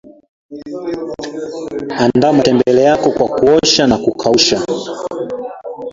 andaa 1.99 2.33
matembele 2.33 2.81
yako 2.83 3.11
kwa 3.11 3.27
kuosha 3.27 3.87
na 3.87 3.97
kukausha 3.97 4.65